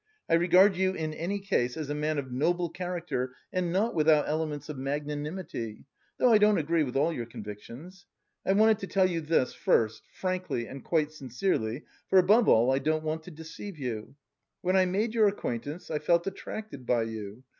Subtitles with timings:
[0.27, 4.27] I regard you in any case as a man of noble character and not without
[4.27, 5.85] elements of magnanimity,
[6.17, 8.07] though I don't agree with all your convictions.
[8.43, 12.79] I wanted to tell you this first, frankly and quite sincerely, for above all I
[12.79, 14.15] don't want to deceive you.
[14.61, 17.43] When I made your acquaintance, I felt attracted by you.